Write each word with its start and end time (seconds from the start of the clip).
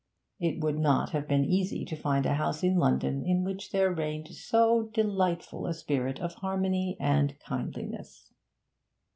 It 0.39 0.61
would 0.63 0.79
not 0.79 1.11
have 1.11 1.27
been 1.27 1.45
easy 1.45 1.85
to 1.85 1.95
find 1.95 2.25
a 2.25 2.33
house 2.33 2.63
in 2.63 2.77
London 2.77 3.23
in 3.23 3.43
which 3.43 3.69
there 3.69 3.93
reigned 3.93 4.29
so 4.29 4.89
delightful 4.95 5.67
a 5.67 5.75
spirit 5.75 6.19
of 6.19 6.33
harmony 6.33 6.97
and 6.99 7.37
kindliness. 7.47 8.31